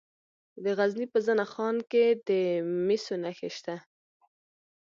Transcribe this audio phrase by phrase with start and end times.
[0.63, 2.29] د غزني په زنه خان کې د
[2.87, 3.75] مسو نښې شته.